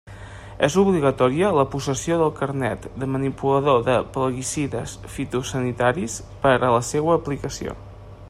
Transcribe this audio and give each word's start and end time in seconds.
És 0.67 0.75
obligatòria 0.83 1.49
la 1.57 1.65
possessió 1.73 2.17
del 2.21 2.31
carnet 2.39 2.87
de 3.03 3.09
manipulador 3.17 3.85
de 3.89 3.99
plaguicides 4.15 4.97
fitosanitaris 5.17 6.19
per 6.47 6.57
a 6.69 6.73
la 6.79 6.81
seua 6.93 7.21
aplicació. 7.21 7.77